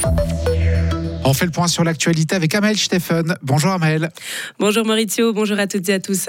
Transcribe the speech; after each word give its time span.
Thank 0.00 0.46
you. 0.46 0.51
On 1.24 1.34
fait 1.34 1.44
le 1.44 1.52
point 1.52 1.68
sur 1.68 1.84
l'actualité 1.84 2.34
avec 2.34 2.52
Amel 2.56 2.76
Steffen. 2.76 3.36
Bonjour 3.42 3.70
Amel. 3.70 4.10
Bonjour 4.58 4.84
Maurizio, 4.84 5.32
bonjour 5.32 5.56
à 5.60 5.68
toutes 5.68 5.88
et 5.88 5.94
à 5.94 6.00
tous. 6.00 6.26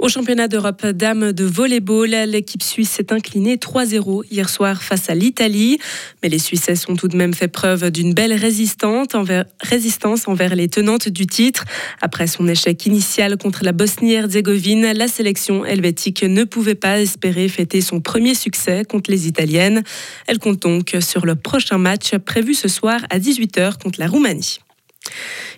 Au 0.00 0.08
championnat 0.08 0.48
d'Europe 0.48 0.84
dames 0.84 1.30
de 1.30 1.44
volleyball, 1.44 2.10
l'équipe 2.26 2.62
suisse 2.62 2.90
s'est 2.90 3.12
inclinée 3.12 3.54
3-0 3.54 4.24
hier 4.28 4.48
soir 4.48 4.82
face 4.82 5.10
à 5.10 5.14
l'Italie. 5.14 5.78
Mais 6.24 6.28
les 6.28 6.40
Suisses 6.40 6.88
ont 6.88 6.96
tout 6.96 7.06
de 7.06 7.16
même 7.16 7.34
fait 7.34 7.46
preuve 7.46 7.92
d'une 7.92 8.14
belle 8.14 8.32
résistance 8.32 9.14
envers, 9.14 9.44
résistance 9.60 10.26
envers 10.26 10.56
les 10.56 10.68
tenantes 10.68 11.08
du 11.08 11.28
titre. 11.28 11.64
Après 12.02 12.26
son 12.26 12.48
échec 12.48 12.84
initial 12.84 13.36
contre 13.36 13.62
la 13.62 13.70
Bosnie-Herzégovine, 13.70 14.92
la 14.92 15.06
sélection 15.06 15.64
helvétique 15.64 16.24
ne 16.24 16.42
pouvait 16.42 16.74
pas 16.74 17.00
espérer 17.00 17.48
fêter 17.48 17.80
son 17.80 18.00
premier 18.00 18.34
succès 18.34 18.84
contre 18.84 19.08
les 19.08 19.28
Italiennes. 19.28 19.84
Elle 20.26 20.40
compte 20.40 20.62
donc 20.62 20.96
sur 20.98 21.26
le 21.26 21.36
prochain 21.36 21.78
match 21.78 22.16
prévu 22.16 22.54
ce 22.54 22.66
soir 22.66 23.00
à 23.10 23.20
18h 23.20 23.78
contre 23.80 24.00
la 24.00 24.15
Roumanie. 24.16 24.60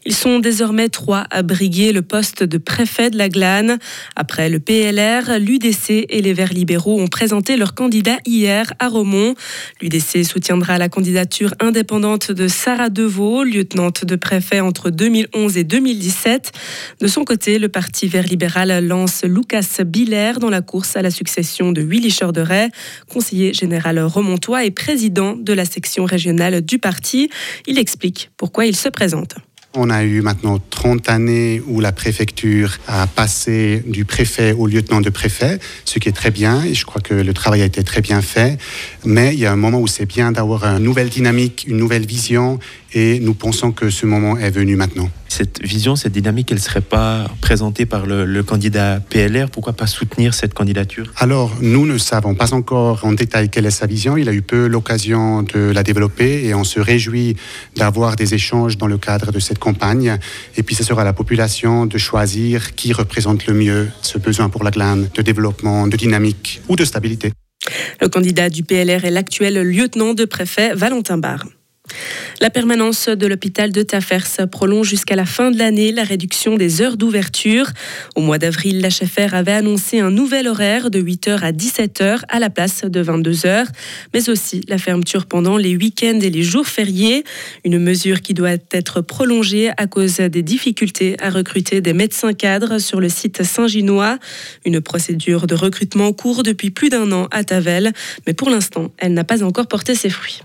Ils 0.05 0.15
sont 0.15 0.39
désormais 0.39 0.89
trois 0.89 1.27
à 1.31 1.43
briguer 1.43 1.93
le 1.93 2.03
poste 2.03 2.43
de 2.43 2.59
préfet 2.59 3.11
de 3.11 3.19
la 3.19 3.29
Glane. 3.29 3.79
Après 4.17 4.49
le 4.49 4.61
PLR, 4.61 5.39
l'UDC 5.39 6.07
et 6.09 6.23
les 6.23 6.33
Verts 6.33 6.53
libéraux 6.53 7.01
ont 7.01 7.09
présenté 7.09 7.57
leur 7.57 7.75
candidat 7.75 8.19
hier 8.27 8.73
à 8.79 8.89
Romont. 8.89 9.35
L'UDC 9.81 10.25
soutiendra 10.25 10.79
la 10.79 10.89
candidature 10.89 11.55
indépendante 11.61 12.33
de 12.33 12.49
Sarah 12.49 12.91
Deveau, 12.91 13.45
lieutenante 13.45 14.05
de 14.05 14.17
préfet 14.17 14.61
entre 14.61 14.91
2011 14.91 15.57
et 15.57 15.65
2017. 15.65 16.53
De 17.01 17.07
son 17.07 17.25
côté, 17.25 17.59
le 17.59 17.69
parti 17.69 18.07
Vert 18.07 18.27
libéral 18.27 18.87
lance 18.87 19.25
Lucas 19.25 19.83
Biller 19.85 20.35
dans 20.41 20.51
la 20.51 20.63
course 20.63 20.97
à 20.97 21.03
la 21.03 21.11
succession 21.11 21.73
de 21.73 21.83
Willy 21.83 22.13
Chorderet, 22.13 22.71
conseiller 23.11 23.53
général 23.53 23.99
romontois 24.01 24.65
et 24.65 24.71
président 24.71 25.35
de 25.37 25.53
la 25.53 25.65
section 25.65 26.05
régionale 26.05 26.63
du 26.63 26.79
parti. 26.79 27.31
Il 27.67 27.79
explique 27.79 28.31
pourquoi 28.37 28.67
il 28.67 28.77
se 28.77 28.89
présente. 28.89 29.37
On 29.75 29.91
a 29.91 30.03
eu 30.03 30.23
maintenant 30.23 30.59
30 30.71 31.11
années 31.11 31.63
où 31.67 31.81
la 31.81 31.93
préfecture 31.93 32.79
a 32.87 33.07
passé 33.07 33.83
du 33.87 34.07
préfet 34.07 34.53
au 34.53 34.67
lieutenant 34.67 35.03
de 35.03 35.11
préfet, 35.11 35.59
ce 35.85 35.99
qui 35.99 36.09
est 36.09 36.13
très 36.13 36.31
bien 36.31 36.65
et 36.65 36.73
je 36.73 36.87
crois 36.87 37.03
que 37.03 37.13
le 37.13 37.35
travail 37.35 37.61
a 37.61 37.67
été 37.67 37.85
très 37.85 38.01
bien 38.01 38.23
fait. 38.23 38.57
Mais 39.05 39.35
il 39.35 39.39
y 39.39 39.45
a 39.45 39.53
un 39.53 39.57
moment 39.57 39.79
où 39.79 39.87
c'est 39.87 40.07
bien 40.07 40.33
d'avoir 40.33 40.65
une 40.65 40.83
nouvelle 40.83 41.11
dynamique, 41.11 41.67
une 41.69 41.77
nouvelle 41.77 42.07
vision 42.07 42.59
et 42.95 43.21
nous 43.21 43.35
pensons 43.35 43.71
que 43.71 43.91
ce 43.91 44.07
moment 44.07 44.39
est 44.39 44.51
venu 44.51 44.75
maintenant. 44.75 45.11
Cette 45.39 45.63
vision, 45.63 45.95
cette 45.95 46.15
dynamique, 46.15 46.51
elle 46.51 46.59
ne 46.59 46.63
serait 46.63 46.81
pas 46.81 47.31
présentée 47.41 47.87
par 47.87 48.07
le, 48.07 48.43
candidat 48.43 48.99
PLR. 48.99 49.51
Pourquoi 49.51 49.73
pas 49.73 49.87
soutenir 49.87 50.35
cette 50.35 50.53
candidature? 50.53 51.13
Alors, 51.17 51.57
nous 51.61 51.87
ne 51.87 51.97
savons 51.97 52.35
pas 52.35 52.55
encore 52.55 53.05
en 53.05 53.13
détail 53.13 53.49
quelle 53.49 53.65
est 53.65 53.71
sa 53.71 53.87
vision. 53.87 54.17
Il 54.17 54.29
a 54.29 54.33
eu 54.33 54.43
peu 54.43 54.67
l'occasion 54.67 55.45
de 55.45 55.71
la 55.71 55.85
développer 55.85 56.45
et 56.45 56.55
on 56.55 56.65
se 56.65 56.81
réjouit 56.81 57.37
d'avoir 57.77 58.17
des 58.17 58.35
échanges 58.35 58.79
dans 58.79 58.89
le 58.89 58.99
cadre 58.99 59.31
de 59.31 59.39
cette 59.39 59.61
campagne. 59.61 60.19
Et 60.57 60.65
puis, 60.65 60.75
ce 60.75 60.83
sera 60.83 61.03
à 61.03 61.05
la 61.05 61.13
population 61.13 61.87
de 61.87 61.99
choisir 61.99 62.75
qui 62.75 62.93
représente 62.93 63.47
le 63.47 63.55
mieux 63.55 63.89
ce 64.03 64.19
besoin 64.19 64.49
pour 64.49 64.65
la 64.65 64.73
glane 64.73 65.09
de 65.15 65.23
développement, 65.23 65.87
de 65.87 65.97
dynamique 65.97 66.63
ou 66.69 66.75
de 66.75 66.85
stabilité. 66.85 67.33
Le 68.01 68.09
candidat 68.09 68.51
du 68.51 68.65
PLR 68.65 69.05
est 69.05 69.13
l'actuel 69.13 69.63
lieutenant 69.63 70.15
de 70.15 70.25
préfet 70.25 70.75
Valentin 70.75 71.17
Barre. 71.17 71.45
La 72.41 72.51
permanence 72.51 73.09
de 73.09 73.27
l'hôpital 73.27 73.73
de 73.73 73.83
Tafers 73.83 74.49
prolonge 74.49 74.89
jusqu'à 74.89 75.17
la 75.17 75.27
fin 75.27 75.51
de 75.51 75.59
l'année 75.59 75.91
la 75.91 76.05
réduction 76.05 76.55
des 76.55 76.81
heures 76.81 76.97
d'ouverture. 76.97 77.67
Au 78.15 78.21
mois 78.21 78.39
d'avril, 78.39 78.81
la 78.81 78.91
avait 79.37 79.53
annoncé 79.53 79.99
un 79.99 80.13
nouvel 80.13 80.47
horaire 80.47 80.91
de 80.91 81.01
8h 81.01 81.41
à 81.41 81.51
17h 81.51 82.21
à 82.29 82.39
la 82.39 82.49
place 82.49 82.85
de 82.85 83.03
22h, 83.03 83.67
mais 84.15 84.29
aussi 84.29 84.61
la 84.69 84.79
fermeture 84.79 85.27
pendant 85.27 85.57
les 85.57 85.77
week-ends 85.77 86.21
et 86.21 86.31
les 86.31 86.45
jours 86.45 86.67
fériés, 86.67 87.25
une 87.65 87.81
mesure 87.81 88.21
qui 88.21 88.35
doit 88.35 88.57
être 88.71 89.01
prolongée 89.01 89.71
à 89.77 89.89
cause 89.89 90.19
des 90.19 90.43
difficultés 90.43 91.17
à 91.21 91.31
recruter 91.31 91.81
des 91.81 91.93
médecins 91.93 92.35
cadres 92.35 92.79
sur 92.79 93.01
le 93.01 93.09
site 93.09 93.43
Saint-Ginois. 93.43 94.19
Une 94.65 94.81
procédure 94.81 95.49
de 95.49 95.57
recrutement 95.57 96.13
court 96.13 96.45
depuis 96.45 96.71
plus 96.71 96.89
d'un 96.89 97.11
an 97.11 97.27
à 97.33 97.43
Tavel, 97.43 97.93
mais 98.29 98.35
pour 98.35 98.49
l'instant, 98.49 98.93
elle 98.99 99.15
n'a 99.15 99.25
pas 99.25 99.43
encore 99.43 99.67
porté 99.67 99.97
ses 99.97 100.11
fruits. 100.11 100.41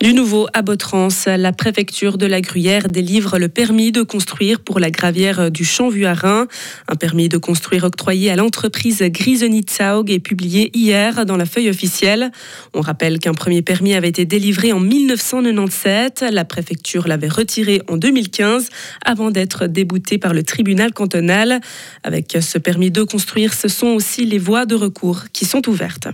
Du 0.00 0.14
nouveau 0.14 0.46
à 0.54 0.62
Botrans, 0.62 1.08
la 1.26 1.52
préfecture 1.52 2.16
de 2.16 2.24
la 2.24 2.40
Gruyère 2.40 2.88
délivre 2.88 3.38
le 3.38 3.50
permis 3.50 3.92
de 3.92 4.00
construire 4.00 4.60
pour 4.60 4.80
la 4.80 4.90
gravière 4.90 5.50
du 5.50 5.62
Champ-Vuarin. 5.62 6.46
Un 6.88 6.96
permis 6.96 7.28
de 7.28 7.36
construire 7.36 7.84
octroyé 7.84 8.30
à 8.30 8.36
l'entreprise 8.36 9.02
Grisonitzaug 9.02 10.10
est 10.10 10.18
publié 10.18 10.70
hier 10.72 11.26
dans 11.26 11.36
la 11.36 11.44
feuille 11.44 11.68
officielle. 11.68 12.32
On 12.72 12.80
rappelle 12.80 13.18
qu'un 13.18 13.34
premier 13.34 13.60
permis 13.60 13.92
avait 13.92 14.08
été 14.08 14.24
délivré 14.24 14.72
en 14.72 14.80
1997. 14.80 16.24
La 16.32 16.46
préfecture 16.46 17.06
l'avait 17.06 17.28
retiré 17.28 17.82
en 17.86 17.98
2015 17.98 18.70
avant 19.04 19.30
d'être 19.30 19.66
déboutée 19.66 20.16
par 20.16 20.32
le 20.32 20.44
tribunal 20.44 20.94
cantonal. 20.94 21.60
Avec 22.04 22.38
ce 22.40 22.56
permis 22.56 22.90
de 22.90 23.02
construire, 23.02 23.52
ce 23.52 23.68
sont 23.68 23.88
aussi 23.88 24.24
les 24.24 24.38
voies 24.38 24.64
de 24.64 24.76
recours 24.76 25.24
qui 25.34 25.44
sont 25.44 25.68
ouvertes. 25.68 26.08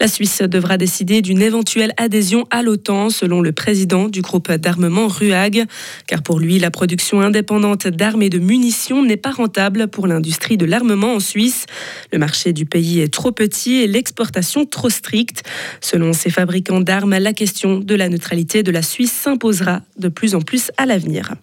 La 0.00 0.08
Suisse 0.08 0.42
devra 0.42 0.76
décider 0.76 1.22
d'une 1.22 1.42
éventuelle 1.42 1.92
adhésion 1.96 2.46
à 2.50 2.62
l'OTAN, 2.62 3.10
selon 3.10 3.40
le 3.40 3.52
président 3.52 4.08
du 4.08 4.22
groupe 4.22 4.52
d'armement 4.52 5.08
RUAG, 5.08 5.64
car 6.06 6.22
pour 6.22 6.38
lui, 6.38 6.58
la 6.58 6.70
production 6.70 7.20
indépendante 7.20 7.88
d'armes 7.88 8.22
et 8.22 8.30
de 8.30 8.38
munitions 8.38 9.02
n'est 9.04 9.16
pas 9.16 9.32
rentable 9.32 9.88
pour 9.88 10.06
l'industrie 10.06 10.56
de 10.56 10.66
l'armement 10.66 11.14
en 11.14 11.20
Suisse. 11.20 11.66
Le 12.12 12.18
marché 12.18 12.52
du 12.52 12.66
pays 12.66 13.00
est 13.00 13.12
trop 13.12 13.32
petit 13.32 13.76
et 13.76 13.86
l'exportation 13.86 14.66
trop 14.66 14.90
stricte. 14.90 15.42
Selon 15.80 16.12
ses 16.12 16.30
fabricants 16.30 16.80
d'armes, 16.80 17.16
la 17.18 17.32
question 17.32 17.78
de 17.78 17.94
la 17.94 18.08
neutralité 18.08 18.62
de 18.62 18.70
la 18.70 18.82
Suisse 18.82 19.12
s'imposera 19.12 19.82
de 19.98 20.08
plus 20.08 20.34
en 20.34 20.40
plus 20.40 20.70
à 20.76 20.86
l'avenir. 20.86 21.34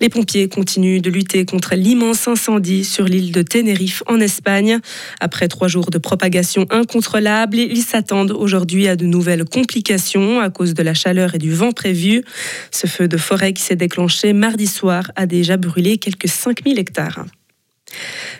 Les 0.00 0.08
pompiers 0.08 0.48
continuent 0.48 1.00
de 1.00 1.10
lutter 1.10 1.44
contre 1.44 1.74
l'immense 1.74 2.26
incendie 2.28 2.84
sur 2.84 3.04
l'île 3.04 3.32
de 3.32 3.42
Tenerife 3.42 4.02
en 4.06 4.20
Espagne. 4.20 4.78
Après 5.20 5.48
trois 5.48 5.68
jours 5.68 5.90
de 5.90 5.98
propagation 5.98 6.66
incontrôlable, 6.70 7.58
ils 7.58 7.82
s'attendent 7.82 8.32
aujourd'hui 8.32 8.88
à 8.88 8.96
de 8.96 9.06
nouvelles 9.06 9.44
complications 9.44 10.40
à 10.40 10.50
cause 10.50 10.74
de 10.74 10.82
la 10.82 10.94
chaleur 10.94 11.34
et 11.34 11.38
du 11.38 11.52
vent 11.52 11.72
prévu. 11.72 12.24
Ce 12.70 12.86
feu 12.86 13.08
de 13.08 13.16
forêt 13.16 13.52
qui 13.52 13.62
s'est 13.62 13.76
déclenché 13.76 14.32
mardi 14.32 14.66
soir 14.66 15.10
a 15.16 15.26
déjà 15.26 15.56
brûlé 15.56 15.98
quelques 15.98 16.28
5000 16.28 16.78
hectares. 16.78 17.24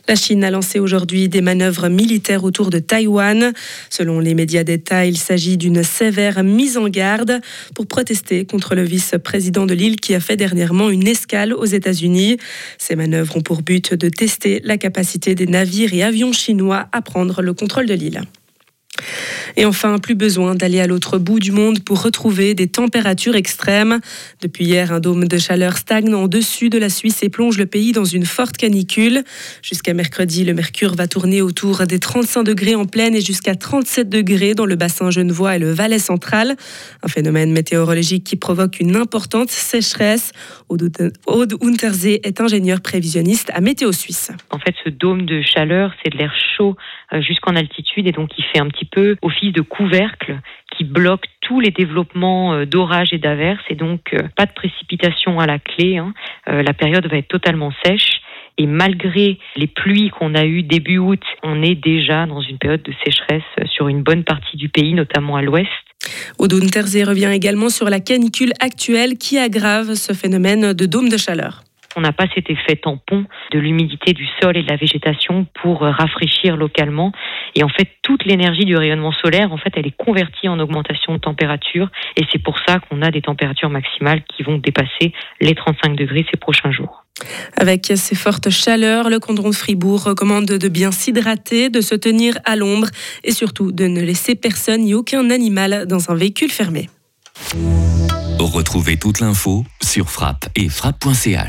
La 0.06 0.16
Chine 0.16 0.44
a 0.44 0.50
lancé 0.50 0.80
aujourd'hui 0.80 1.30
des 1.30 1.40
manœuvres 1.40 1.88
militaires 1.88 2.44
autour 2.44 2.68
de 2.68 2.78
Taïwan. 2.78 3.54
Selon 3.88 4.20
les 4.20 4.34
médias 4.34 4.62
d'État, 4.62 5.06
il 5.06 5.16
s'agit 5.16 5.56
d'une 5.56 5.82
sévère 5.82 6.44
mise 6.44 6.76
en 6.76 6.88
garde 6.88 7.40
pour 7.74 7.86
protester 7.86 8.44
contre 8.44 8.74
le 8.74 8.82
vice-président 8.82 9.64
de 9.64 9.72
l'île 9.72 9.96
qui 9.96 10.14
a 10.14 10.20
fait 10.20 10.36
dernièrement 10.36 10.90
une 10.90 11.06
escale 11.06 11.54
aux 11.54 11.64
États-Unis. 11.64 12.36
Ces 12.76 12.96
manœuvres 12.96 13.38
ont 13.38 13.42
pour 13.42 13.62
but 13.62 13.94
de 13.94 14.10
tester 14.10 14.60
la 14.62 14.76
capacité 14.76 15.34
des 15.34 15.46
navires 15.46 15.94
et 15.94 16.02
avions 16.02 16.32
chinois 16.32 16.86
à 16.92 17.00
prendre 17.00 17.40
le 17.40 17.54
contrôle 17.54 17.86
de 17.86 17.94
l'île. 17.94 18.20
Et 19.56 19.64
enfin, 19.64 19.98
plus 19.98 20.14
besoin 20.14 20.54
d'aller 20.54 20.80
à 20.80 20.86
l'autre 20.86 21.18
bout 21.18 21.38
du 21.38 21.52
monde 21.52 21.82
pour 21.84 22.02
retrouver 22.02 22.54
des 22.54 22.66
températures 22.66 23.36
extrêmes. 23.36 24.00
Depuis 24.42 24.64
hier, 24.64 24.92
un 24.92 25.00
dôme 25.00 25.28
de 25.28 25.38
chaleur 25.38 25.76
stagne 25.76 26.12
en 26.14 26.26
dessus 26.26 26.70
de 26.70 26.78
la 26.78 26.88
Suisse 26.88 27.22
et 27.22 27.28
plonge 27.28 27.56
le 27.58 27.66
pays 27.66 27.92
dans 27.92 28.04
une 28.04 28.26
forte 28.26 28.56
canicule. 28.56 29.22
Jusqu'à 29.62 29.94
mercredi, 29.94 30.44
le 30.44 30.54
mercure 30.54 30.94
va 30.94 31.06
tourner 31.06 31.40
autour 31.40 31.86
des 31.86 32.00
35 32.00 32.42
degrés 32.42 32.74
en 32.74 32.84
pleine 32.84 33.14
et 33.14 33.20
jusqu'à 33.20 33.54
37 33.54 34.08
degrés 34.08 34.54
dans 34.54 34.66
le 34.66 34.74
bassin 34.74 35.10
genevois 35.10 35.56
et 35.56 35.58
le 35.58 35.70
Valais 35.70 35.98
central. 35.98 36.56
Un 37.02 37.08
phénomène 37.08 37.52
météorologique 37.52 38.24
qui 38.24 38.36
provoque 38.36 38.80
une 38.80 38.96
importante 38.96 39.50
sécheresse. 39.50 40.32
Aude 40.68 41.54
Untersee 41.62 42.20
est 42.24 42.40
ingénieur 42.40 42.80
prévisionniste 42.80 43.50
à 43.54 43.60
Météo 43.60 43.92
Suisse. 43.92 44.32
En 44.50 44.58
fait, 44.58 44.74
ce 44.84 44.90
dôme 44.90 45.26
de 45.26 45.42
chaleur, 45.42 45.92
c'est 46.02 46.10
de 46.10 46.18
l'air 46.18 46.32
chaud 46.56 46.76
jusqu'en 47.20 47.56
altitude 47.56 48.06
et 48.06 48.12
donc 48.12 48.30
il 48.38 48.44
fait 48.44 48.60
un 48.60 48.68
petit 48.68 48.84
peu 48.84 49.16
office 49.22 49.52
de 49.52 49.60
couvercle 49.60 50.40
qui 50.76 50.84
bloque 50.84 51.26
tous 51.40 51.60
les 51.60 51.70
développements 51.70 52.54
euh, 52.54 52.66
d'orage 52.66 53.12
et 53.12 53.18
d'averses 53.18 53.64
et 53.68 53.74
donc 53.74 54.12
euh, 54.12 54.22
pas 54.36 54.46
de 54.46 54.52
précipitation 54.52 55.38
à 55.38 55.46
la 55.46 55.58
clé. 55.58 55.98
Hein. 55.98 56.12
La 56.46 56.72
période 56.72 57.06
va 57.06 57.16
être 57.16 57.28
totalement 57.28 57.72
sèche. 57.84 58.20
Et 58.56 58.66
malgré 58.66 59.38
les 59.56 59.66
pluies 59.66 60.10
qu'on 60.10 60.34
a 60.36 60.44
eues 60.44 60.62
début 60.62 60.98
août, 60.98 61.22
on 61.42 61.62
est 61.62 61.74
déjà 61.74 62.26
dans 62.26 62.40
une 62.40 62.58
période 62.58 62.82
de 62.82 62.92
sécheresse 63.04 63.42
sur 63.66 63.88
une 63.88 64.02
bonne 64.02 64.22
partie 64.22 64.56
du 64.56 64.68
pays, 64.68 64.94
notamment 64.94 65.34
à 65.34 65.42
l'ouest. 65.42 65.68
Odon 66.38 66.60
Terzé 66.60 67.02
revient 67.02 67.32
également 67.32 67.68
sur 67.68 67.90
la 67.90 67.98
canicule 67.98 68.52
actuelle 68.60 69.18
qui 69.18 69.38
aggrave 69.38 69.94
ce 69.94 70.12
phénomène 70.12 70.72
de 70.72 70.86
dôme 70.86 71.08
de 71.08 71.16
chaleur 71.16 71.64
on 71.96 72.00
n'a 72.00 72.12
pas 72.12 72.26
cet 72.34 72.50
effet 72.50 72.76
tampon 72.76 73.24
de 73.52 73.58
l'humidité 73.58 74.12
du 74.12 74.26
sol 74.40 74.56
et 74.56 74.62
de 74.62 74.68
la 74.68 74.76
végétation 74.76 75.46
pour 75.62 75.82
euh, 75.82 75.90
rafraîchir 75.90 76.56
localement. 76.56 77.12
Et 77.54 77.62
en 77.62 77.68
fait, 77.68 77.88
toute 78.02 78.24
l'énergie 78.24 78.64
du 78.64 78.76
rayonnement 78.76 79.12
solaire, 79.12 79.52
en 79.52 79.56
fait, 79.56 79.72
elle 79.76 79.86
est 79.86 79.96
convertie 79.96 80.48
en 80.48 80.58
augmentation 80.58 81.14
de 81.14 81.18
température. 81.18 81.90
Et 82.16 82.22
c'est 82.32 82.42
pour 82.42 82.58
ça 82.66 82.80
qu'on 82.80 83.02
a 83.02 83.10
des 83.10 83.22
températures 83.22 83.70
maximales 83.70 84.22
qui 84.24 84.42
vont 84.42 84.58
dépasser 84.58 85.12
les 85.40 85.54
35 85.54 85.96
degrés 85.96 86.26
ces 86.30 86.38
prochains 86.38 86.72
jours. 86.72 87.04
Avec 87.56 87.92
ces 87.94 88.16
fortes 88.16 88.50
chaleurs, 88.50 89.08
le 89.08 89.20
canton 89.20 89.48
de 89.48 89.54
Fribourg 89.54 90.02
recommande 90.02 90.46
de 90.46 90.68
bien 90.68 90.90
s'hydrater, 90.90 91.70
de 91.70 91.80
se 91.80 91.94
tenir 91.94 92.34
à 92.44 92.56
l'ombre 92.56 92.88
et 93.22 93.30
surtout 93.30 93.70
de 93.70 93.86
ne 93.86 94.00
laisser 94.00 94.34
personne 94.34 94.82
ni 94.82 94.94
aucun 94.94 95.30
animal 95.30 95.86
dans 95.86 96.10
un 96.10 96.16
véhicule 96.16 96.50
fermé. 96.50 96.88
Retrouvez 98.38 98.96
toute 98.96 99.20
l'info 99.20 99.64
sur 99.82 100.10
frappe 100.10 100.48
et 100.54 100.68
frappe.ch. 100.68 101.40